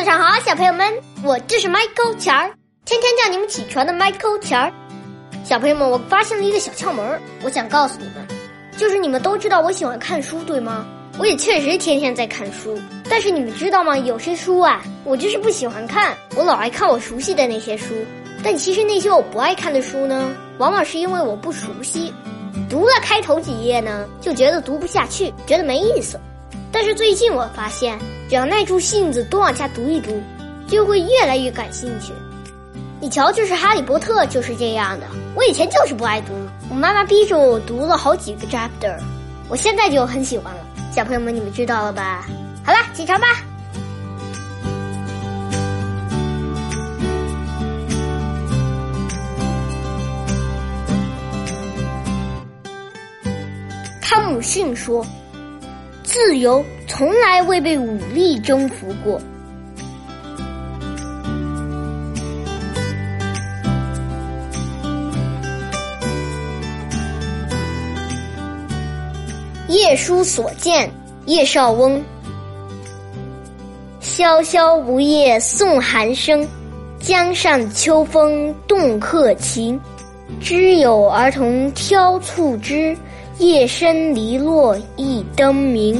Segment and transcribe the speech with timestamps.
[0.00, 0.90] 早上好，小朋友们，
[1.22, 2.50] 我就是 Michael 钱儿，
[2.86, 4.72] 天天叫你们起床的 Michael 钱儿。
[5.44, 8.26] 小朋友们，我发现了一个小窍门，我想告诉你们，
[8.78, 10.86] 就是你们都知道我喜欢看书，对吗？
[11.18, 13.98] 我也确实天天在看书，但是你们知道吗？
[13.98, 17.94] 有些书啊，我就是不喜欢看，我老爱看我熟悉的那些书。
[18.42, 22.10] 但其实那些我不爱看的书呢，往往是因为我不熟悉，
[22.70, 26.18] 读了开头几页呢，就觉得读不下去，觉得没意思。
[26.72, 27.98] 但是最近我发现，
[28.28, 30.22] 只要耐住性子多往下读一读，
[30.68, 32.12] 就会越来越感兴趣。
[33.00, 35.06] 你瞧，就是《哈利波特》就是这样的。
[35.34, 36.32] 我以前就是不爱读，
[36.68, 38.96] 我妈妈逼着我读了好几个 chapter，
[39.48, 40.60] 我现在就很喜欢了。
[40.92, 42.26] 小朋友们，你们知道了吧？
[42.64, 43.26] 好了，起床吧。
[54.00, 55.04] 汤姆逊说。
[56.12, 59.20] 自由从来未被武力征服过。
[69.68, 70.90] 夜书所见，
[71.26, 72.02] 叶绍翁。
[74.00, 76.44] 萧萧梧叶送寒声，
[76.98, 79.80] 江上秋风动客情。
[80.40, 82.96] 知有儿童挑促织。
[83.40, 85.96] 夜深篱落一灯明。